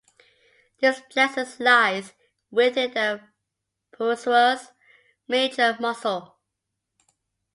[0.79, 2.13] This plexus lies
[2.49, 3.21] within the
[3.95, 4.71] psoas
[5.27, 6.39] major muscle.